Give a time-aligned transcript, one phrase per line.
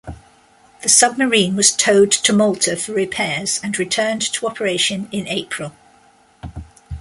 [0.81, 5.73] The submarine was towed to Malta for repairs and returned to operation in April.